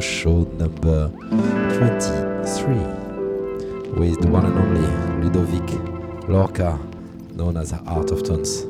show 0.00 0.44
number 0.58 1.10
23 1.76 2.74
with 3.98 4.20
the 4.20 4.28
one 4.28 4.46
and 4.46 4.58
only 4.58 4.86
Ludovic 5.24 6.28
Lorca, 6.28 6.78
known 7.34 7.56
as 7.56 7.72
Art 7.86 8.10
of 8.10 8.22
Tones, 8.22 8.64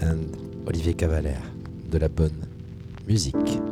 and 0.00 0.36
Olivier 0.66 0.94
Cavalère 0.94 1.42
de 1.90 1.98
la 1.98 2.08
bonne 2.08 2.46
musique. 3.06 3.63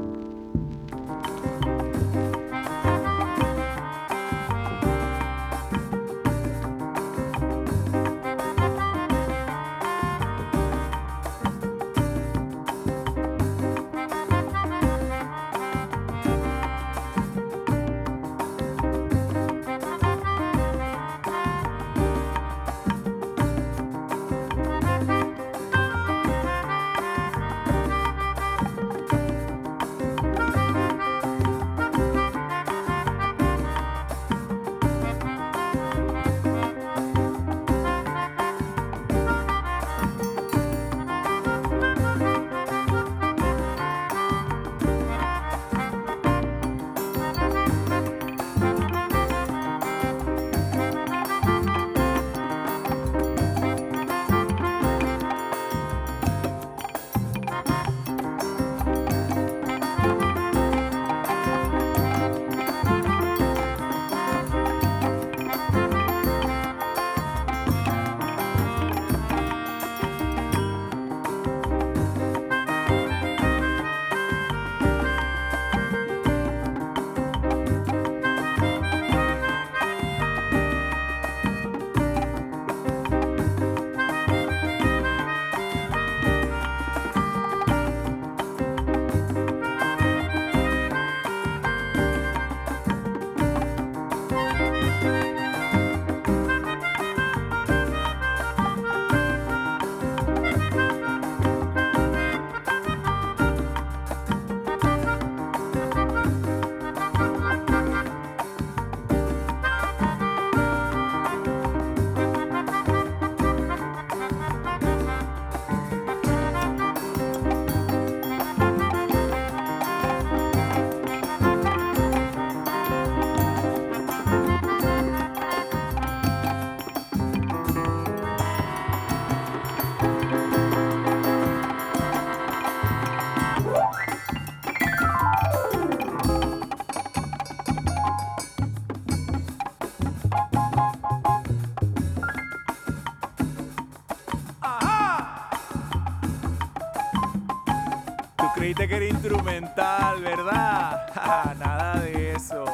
Instrumental, 149.22 150.21
¿verdad? 150.21 151.07
Nada 151.60 152.01
de 152.01 152.33
eso. 152.33 152.65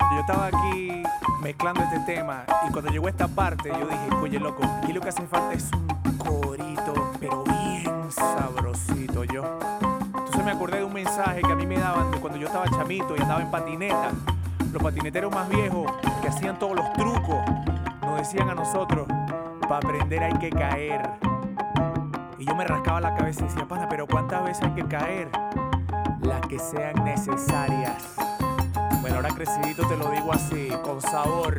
Yo 0.00 0.20
estaba 0.20 0.46
aquí 0.46 1.04
mezclando 1.40 1.80
este 1.82 2.00
tema 2.00 2.44
y 2.68 2.72
cuando 2.72 2.90
llegó 2.90 3.08
esta 3.08 3.28
parte 3.28 3.68
yo 3.68 3.86
dije, 3.86 4.08
oye 4.20 4.40
loco, 4.40 4.64
aquí 4.82 4.92
lo 4.92 5.00
que 5.00 5.10
hace 5.10 5.24
falta 5.28 5.52
es 5.52 5.70
un 5.72 6.18
corito, 6.18 7.12
pero 7.20 7.44
bien 7.44 8.10
sabrosito 8.10 9.22
yo. 9.22 9.44
Entonces 10.06 10.44
me 10.44 10.50
acordé 10.50 10.78
de 10.78 10.84
un 10.84 10.92
mensaje 10.92 11.40
que 11.42 11.52
a 11.52 11.54
mí 11.54 11.66
me 11.66 11.78
daban 11.78 12.10
de 12.10 12.18
cuando 12.18 12.36
yo 12.36 12.48
estaba 12.48 12.68
chamito 12.68 13.14
y 13.16 13.20
andaba 13.20 13.42
en 13.42 13.50
patineta. 13.52 14.10
Los 14.72 14.82
patineteros 14.82 15.32
más 15.32 15.48
viejos 15.48 15.92
que 16.20 16.28
hacían 16.28 16.58
todos 16.58 16.74
los 16.74 16.92
trucos 16.94 17.44
nos 18.02 18.18
decían 18.18 18.50
a 18.50 18.56
nosotros, 18.56 19.06
para 19.60 19.76
aprender 19.76 20.24
hay 20.24 20.36
que 20.38 20.50
caer. 20.50 21.23
Rascaba 22.66 23.00
la 23.00 23.14
cabeza 23.14 23.42
y 23.44 23.48
decía, 23.48 23.66
pana, 23.66 23.88
pero 23.88 24.06
¿cuántas 24.06 24.42
veces 24.44 24.64
hay 24.64 24.70
que 24.72 24.86
caer? 24.86 25.28
Las 26.22 26.40
que 26.46 26.58
sean 26.58 27.04
necesarias. 27.04 28.14
Bueno, 29.02 29.16
ahora 29.16 29.28
crecidito 29.30 29.86
te 29.86 29.96
lo 29.96 30.10
digo 30.10 30.32
así, 30.32 30.70
con 30.82 31.00
sabor. 31.02 31.58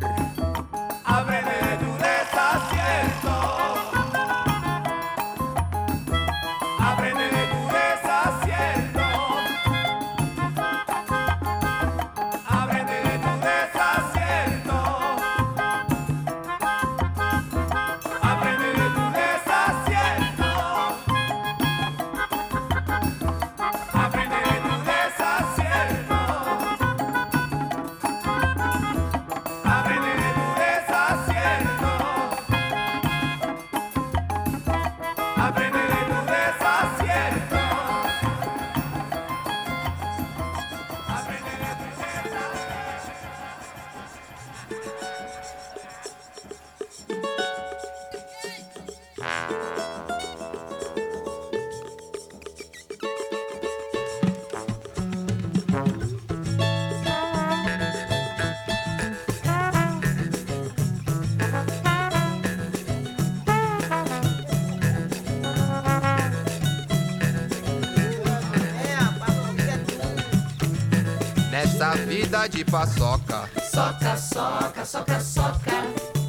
De 72.56 72.64
paçoca. 72.64 73.50
Soca, 73.70 74.16
soca, 74.16 74.84
soca, 74.84 75.20
soca. 75.20 75.72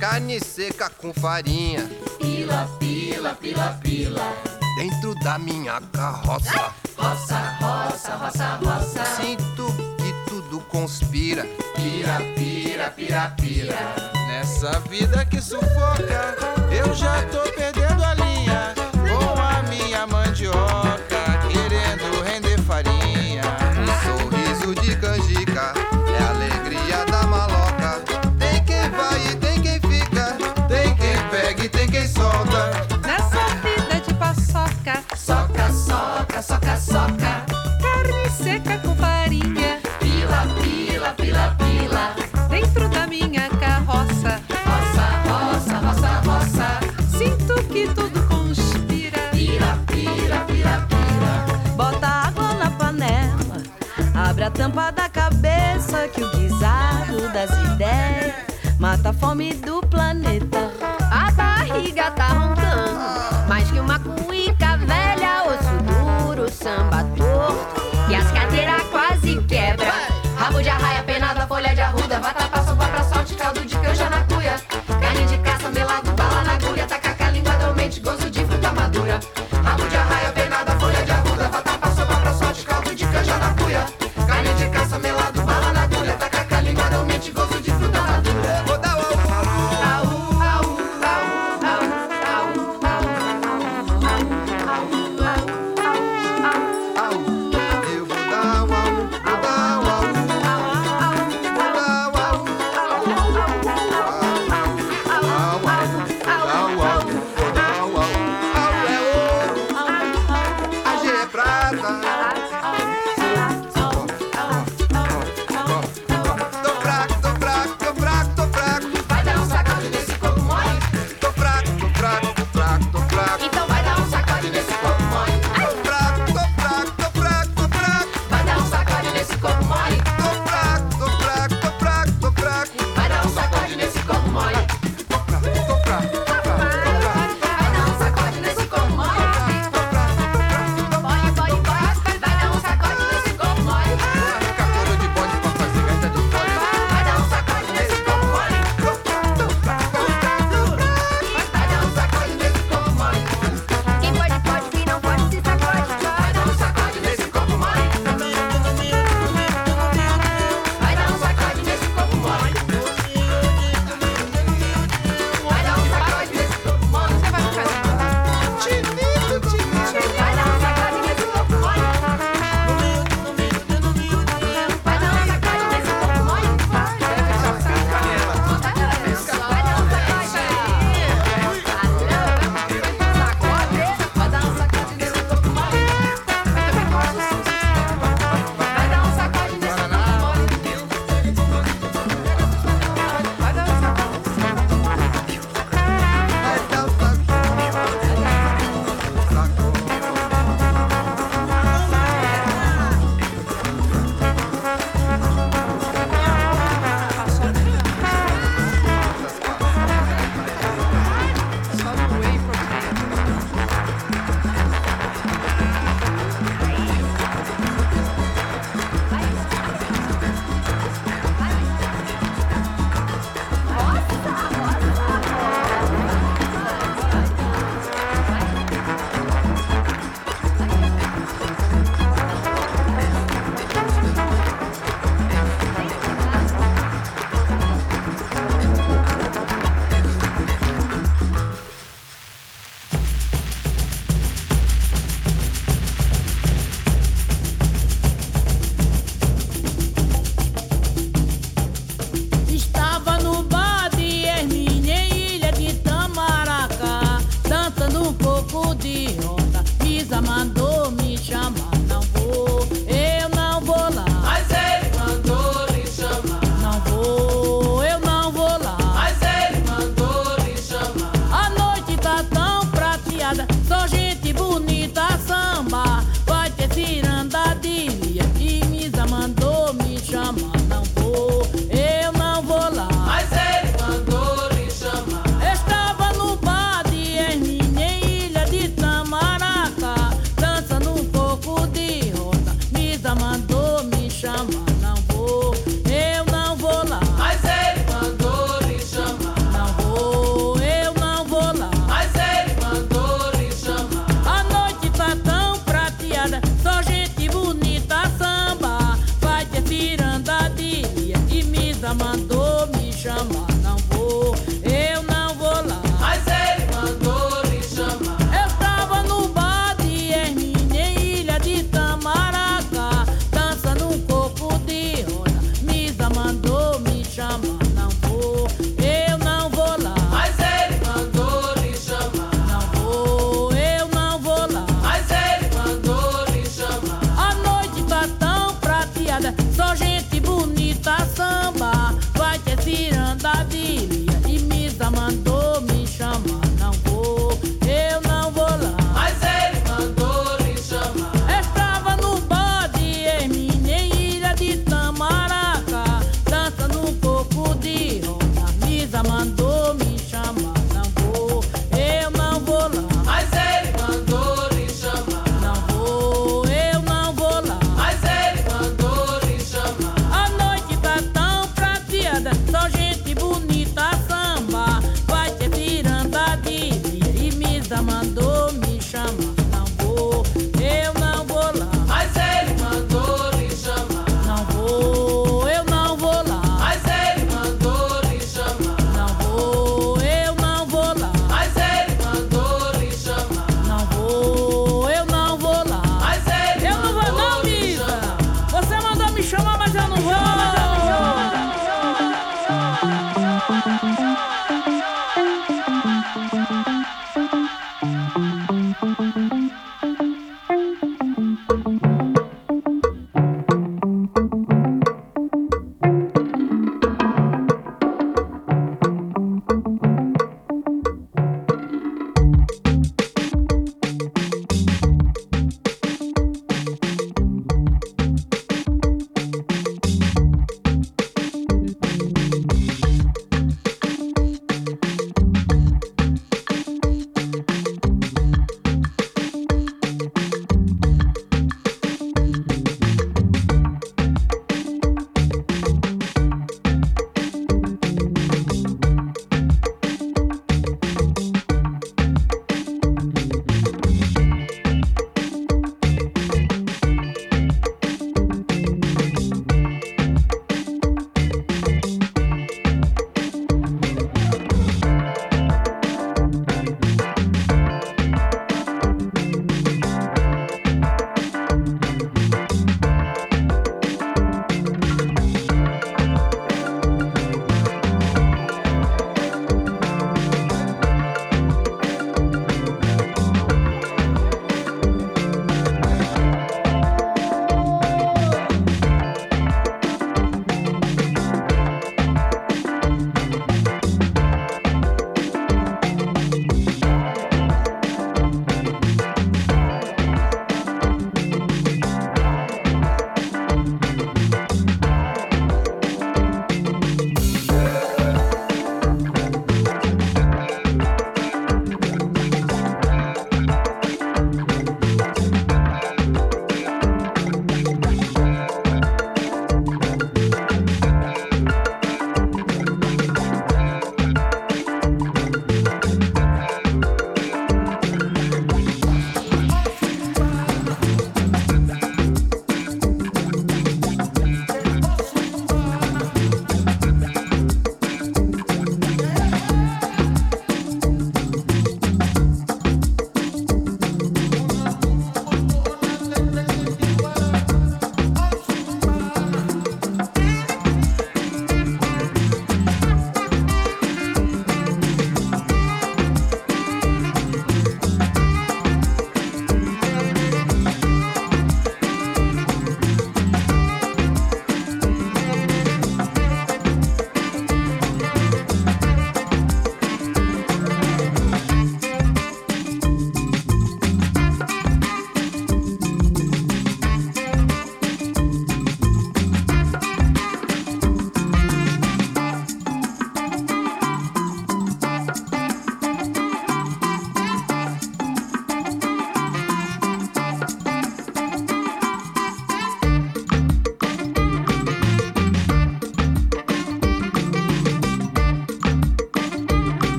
Carne 0.00 0.40
seca 0.40 0.88
com 0.88 1.12
farinha. 1.12 1.86
Pila, 2.18 2.66
pila, 2.78 3.34
pila, 3.34 3.78
pila. 3.82 4.32
Dentro 4.78 5.14
da 5.16 5.38
minha 5.38 5.78
carroça. 5.92 6.72
Roça, 6.96 7.38
roça, 7.60 8.16
roça, 8.16 8.58
roça. 8.64 9.04
Sinto 9.16 9.66
que 9.98 10.30
tudo 10.30 10.60
conspira. 10.60 11.44
Pira, 11.76 12.18
pira, 12.34 12.90
pira, 12.90 13.34
pira. 13.36 13.94
Nessa 14.26 14.80
vida 14.88 15.26
que 15.26 15.42
sufoca, 15.42 16.36
eu 16.72 16.94
já 16.94 17.22
tô 17.26 17.42
perdendo 17.52 17.83
tampa 54.64 54.90
da 54.90 55.10
cabeça 55.10 56.08
que 56.08 56.24
o 56.24 56.30
guisado 56.30 57.28
das 57.34 57.50
ideias 57.50 58.34
mata 58.78 59.10
a 59.10 59.12
fome 59.12 59.52
do 59.52 59.83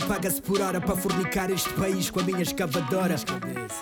paga-se 0.00 0.42
por 0.42 0.60
hora 0.60 0.80
para 0.80 0.96
fornicar 0.96 1.50
este 1.50 1.68
país 1.70 2.10
com 2.10 2.20
a 2.20 2.22
minha 2.22 2.42
escavadora? 2.42 3.16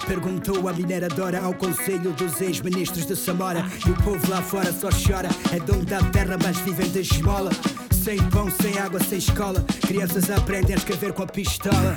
Perguntou 0.07 0.69
a 0.69 0.73
mineradora 0.73 1.41
ao 1.41 1.55
conselho 1.55 2.13
dos 2.13 2.41
ex-ministros 2.41 3.07
de 3.07 3.17
Samora. 3.17 3.65
E 3.87 3.91
o 3.91 3.95
povo 4.03 4.31
lá 4.31 4.43
fora 4.43 4.73
só 4.73 4.89
chora. 4.91 5.29
É 5.53 5.59
dono 5.61 5.85
da 5.85 6.03
terra, 6.11 6.37
mas 6.43 6.59
vivem 6.59 6.91
de 6.91 7.01
esmola. 7.01 7.51
Sem 7.91 8.19
pão, 8.31 8.51
sem 8.51 8.79
água, 8.79 9.01
sem 9.01 9.19
escola. 9.19 9.65
Crianças 9.87 10.31
aprendem 10.31 10.75
a 10.75 10.79
escrever 10.79 11.13
com 11.13 11.23
a 11.23 11.27
pistola. 11.27 11.97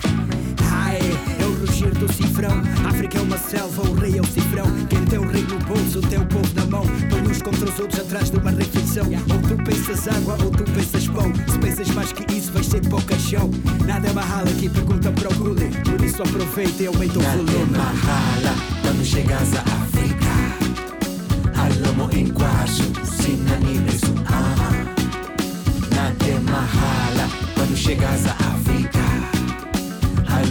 É 1.57 1.59
rugir 1.59 1.89
do 1.95 2.11
cifrão. 2.13 2.61
África 2.87 3.17
é 3.17 3.21
uma 3.21 3.37
selva, 3.37 3.81
o 3.81 3.93
rei 3.95 4.17
é 4.17 4.21
o 4.21 4.25
cifrão. 4.25 4.67
Quem 4.89 5.03
tem 5.05 5.17
o 5.17 5.27
rei 5.27 5.41
no 5.41 5.57
bolso 5.65 6.01
tem 6.01 6.19
o 6.19 6.25
povo 6.27 6.47
na 6.53 6.65
mão. 6.65 6.85
Põe 7.09 7.21
uns 7.21 7.41
contra 7.41 7.65
os 7.65 7.79
outros 7.79 7.99
atrás 7.99 8.29
de 8.29 8.37
uma 8.37 8.51
refeição. 8.51 9.05
Ou 9.05 9.41
tu 9.41 9.63
pensas 9.63 10.07
água 10.07 10.37
ou 10.43 10.51
tu 10.51 10.63
pensas 10.63 11.07
pão. 11.07 11.33
Se 11.47 11.57
pensas 11.57 11.89
mais 11.91 12.11
que 12.11 12.31
isso, 12.31 12.51
vais 12.51 12.67
ser 12.67 12.81
pouca 12.87 13.17
chão. 13.17 13.49
Nada 13.87 14.07
é 14.07 14.13
mahala 14.13 14.47
aqui, 14.49 14.69
pergunta 14.69 15.11
para 15.11 15.29
o 15.29 15.33
Gulli. 15.35 15.69
Por 15.83 16.05
isso 16.05 16.21
aproveita 16.21 16.83
e 16.83 16.87
aumenta 16.87 17.17
o 17.17 17.21
volume. 17.23 17.71
Mahala 17.71 18.55
quando 18.83 19.03
chegas 19.03 19.55
a 19.55 19.61
África. 19.61 20.27
Alamo 21.55 22.09
enquacho, 22.15 22.83
sinani 23.03 23.79
beso 23.79 24.13
aha. 24.27 24.85
Nada 25.95 26.39
mahala 26.51 27.29
quando 27.55 27.75
chegas 27.75 28.27
a 28.27 28.31
África. 28.31 28.66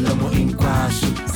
Alamo 0.06 0.30
enquacho, 0.30 1.06
sinani 1.34 1.35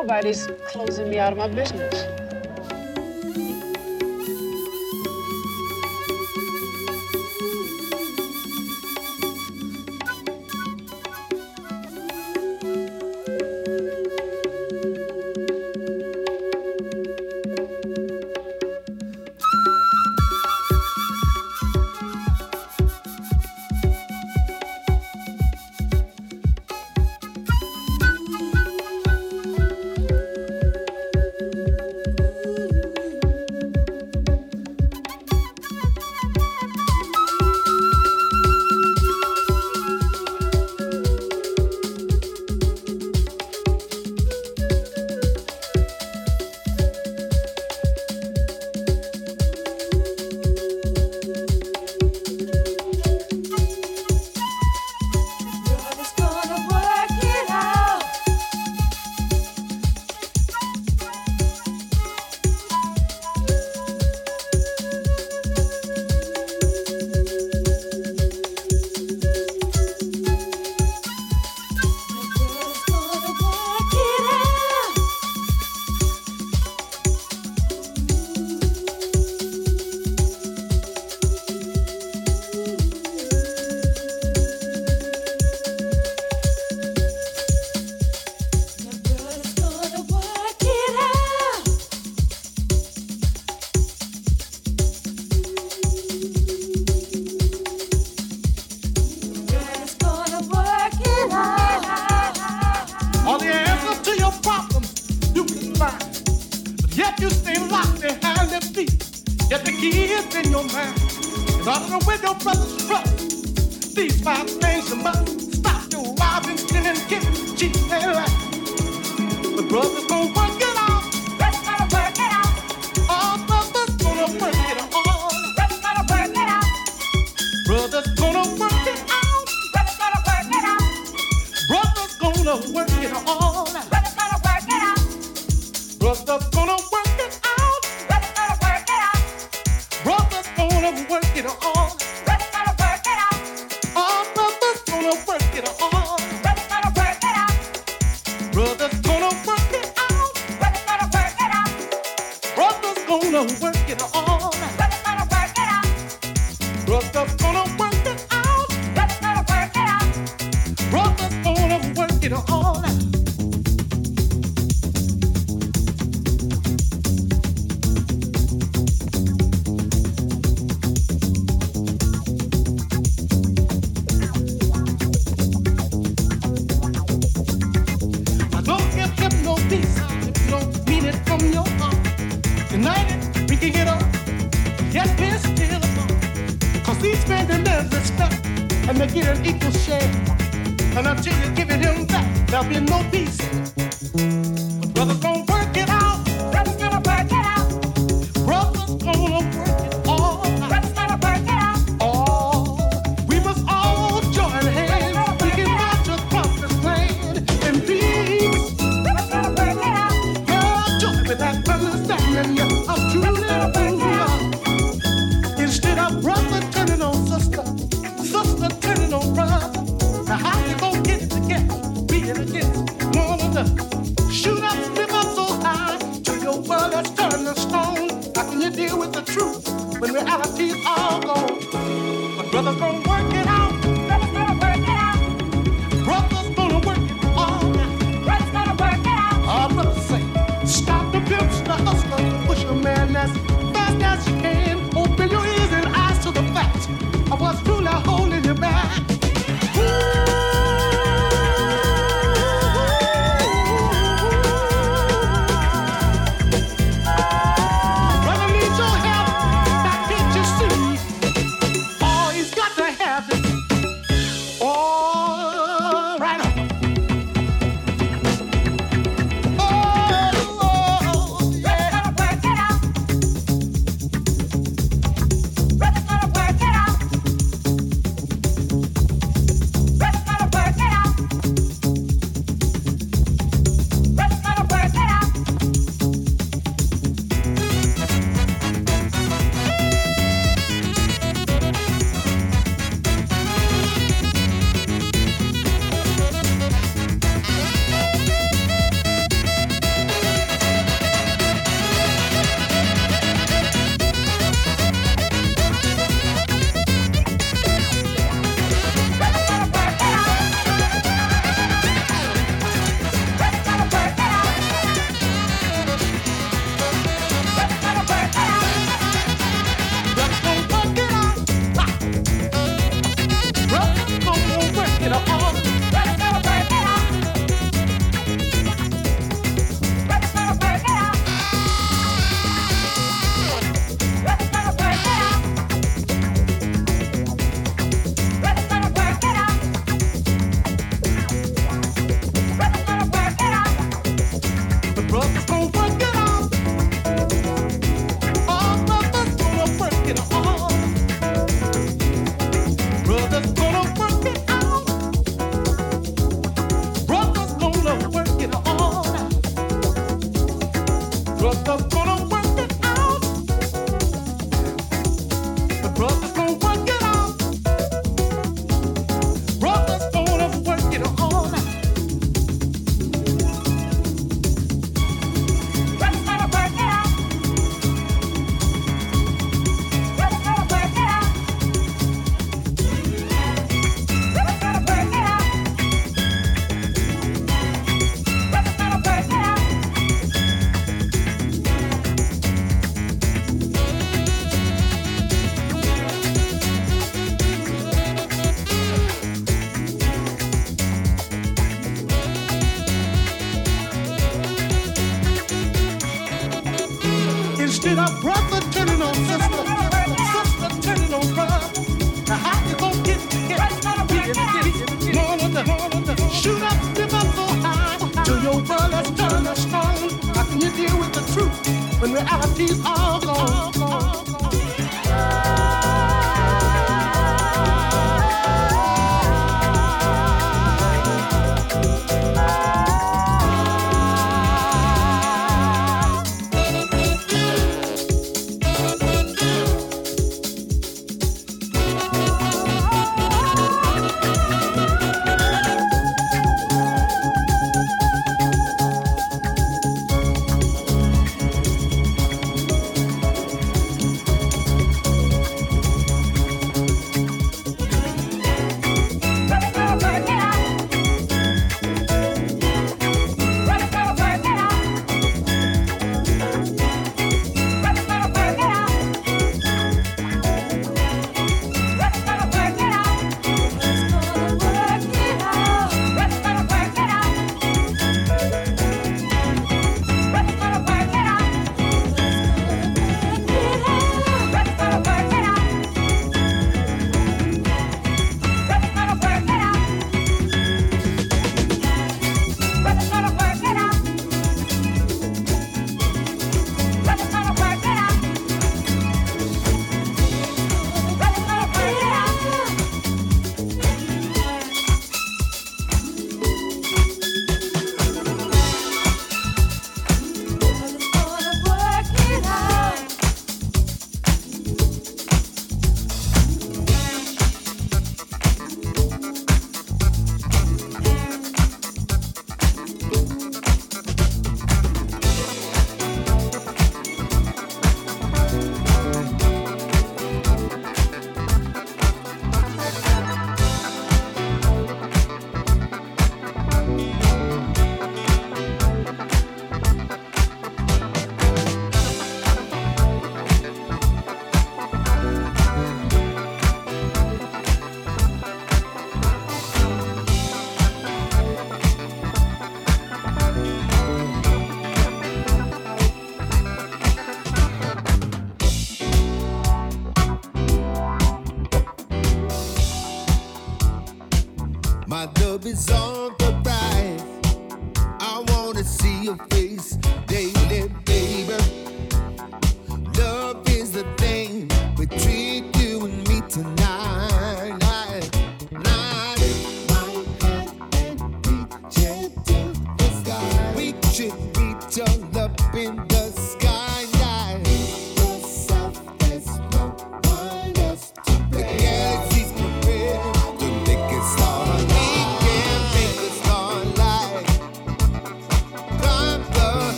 nobody's 0.00 0.48
closing 0.64 1.10
me 1.10 1.18
out 1.18 1.30
of 1.30 1.36
my 1.36 1.46
business. 1.48 2.09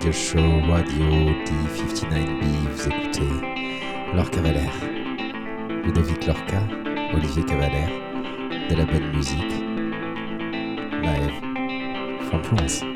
Radio 0.00 0.12
Show, 0.12 0.60
Radio 0.66 1.04
D59B. 1.44 2.42
Vous 2.72 2.88
écoutez 2.88 3.28
Lorca 4.14 4.40
Valère, 4.40 4.72
Ludovic 5.84 6.26
Lorca, 6.26 6.62
Olivier 7.12 7.44
Cavalère, 7.44 7.90
de 8.70 8.76
la 8.76 8.86
bonne 8.86 9.14
musique, 9.14 9.52
live 11.02 12.30
from 12.30 12.42
France. 12.42 12.89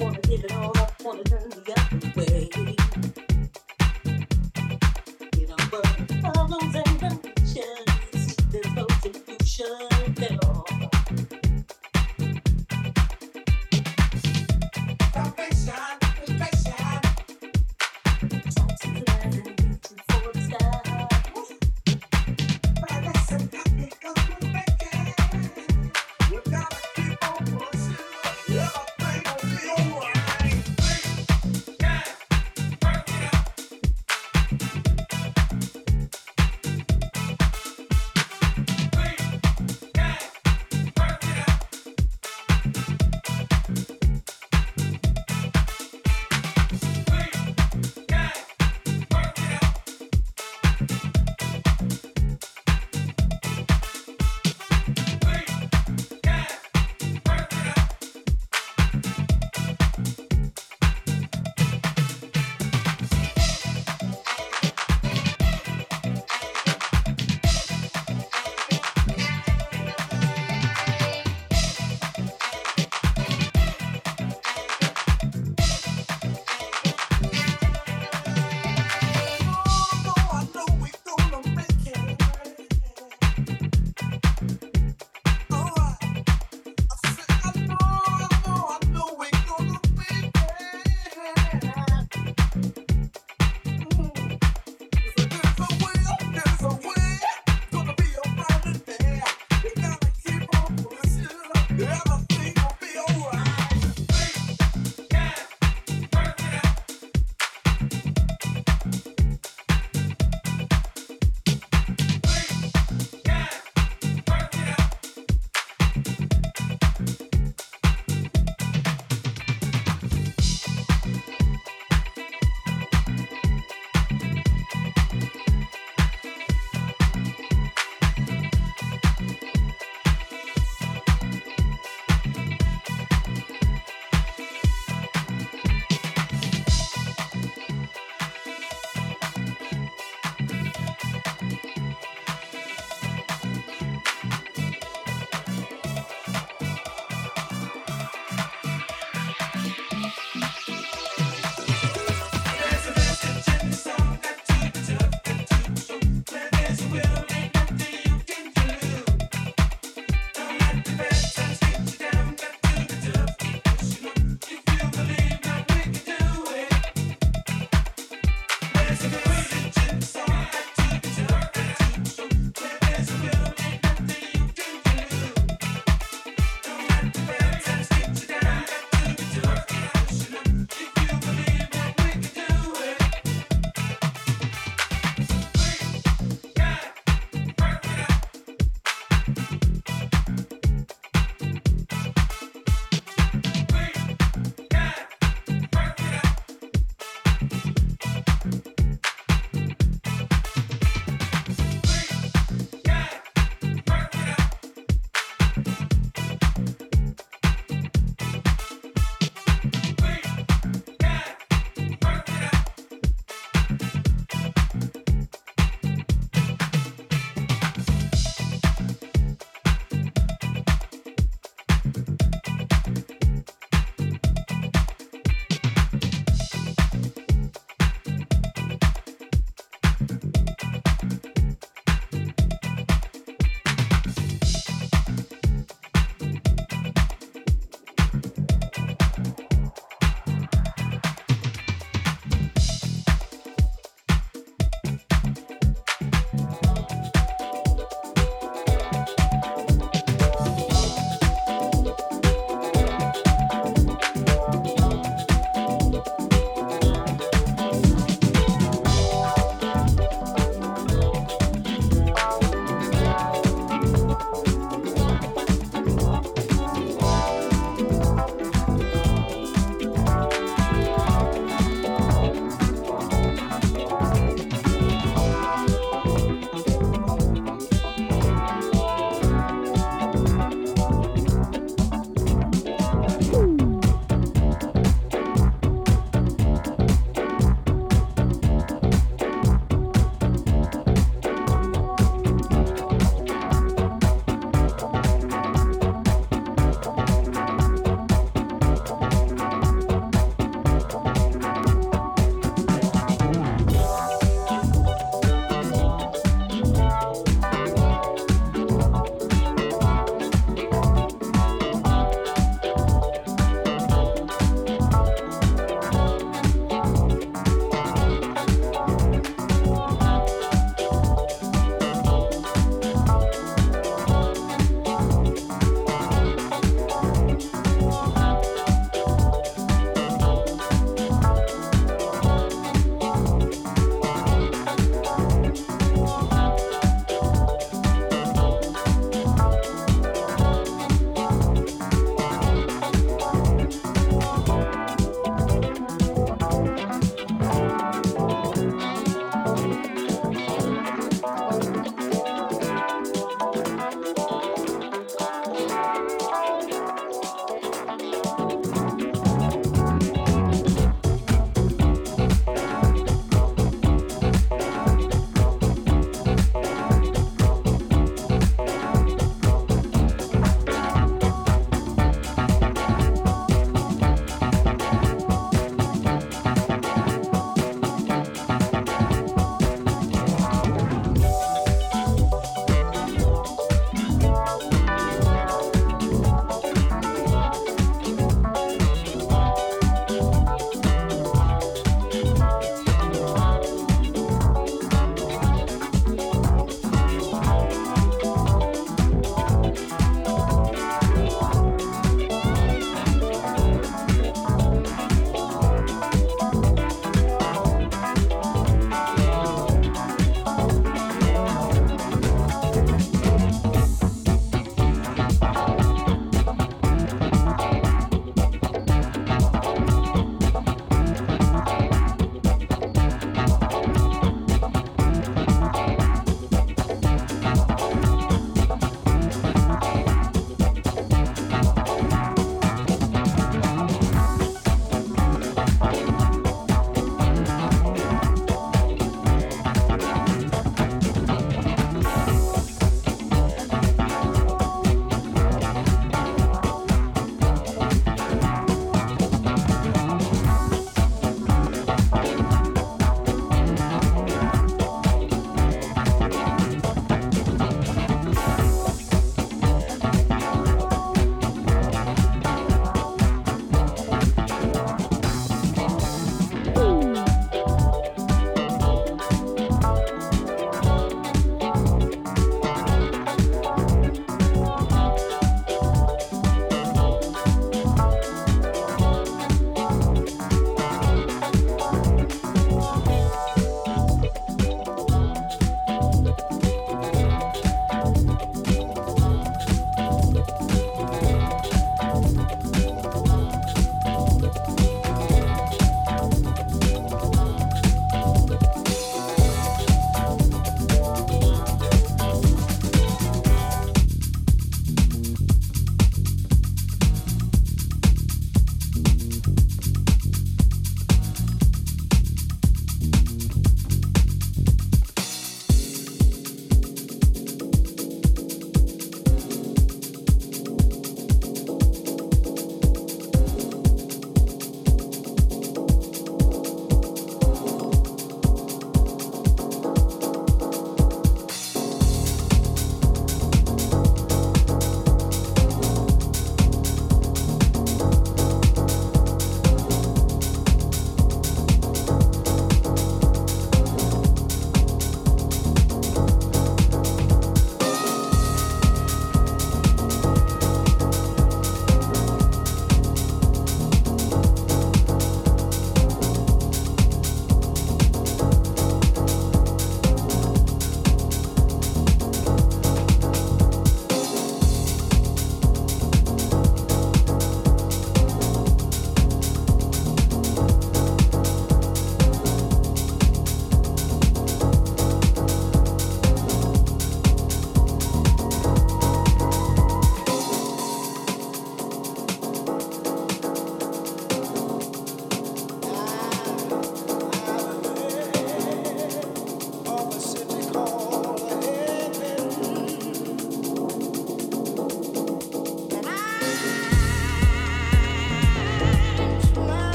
Wanna 0.00 0.20
give 0.22 0.44
it 0.44 0.52
all 0.52 0.75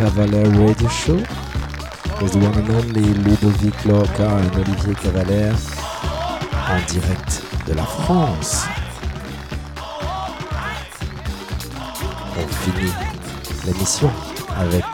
Cavaler 0.00 0.48
Radio 0.56 0.88
Show 0.88 1.16
with 2.22 2.34
one 2.36 2.64
Ludovic 3.22 3.84
Lorca 3.84 4.38
et 4.40 4.56
Olivier 4.58 4.94
Cavaler 4.94 5.52
en 6.54 6.80
direct 6.90 7.42
de 7.66 7.74
la 7.74 7.84
France. 7.84 8.64
On 12.34 12.48
finit 12.48 12.92
l'émission 13.66 14.10
avec 14.56 14.84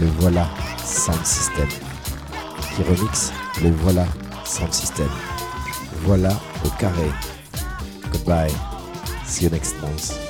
le 0.00 0.08
Voilà 0.18 0.48
Sound 0.84 1.24
System 1.24 1.68
qui 2.74 2.82
remix 2.82 3.32
le 3.62 3.70
Voilà 3.70 4.06
Sound 4.44 4.72
System. 4.72 5.08
Voilà 6.02 6.32
au 6.64 6.68
carré. 6.80 7.12
Goodbye. 8.10 8.52
See 9.24 9.44
you 9.44 9.50
next 9.50 9.80
month. 9.80 10.27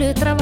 соль 0.00 0.10
и 0.10 0.14
трава. 0.14 0.39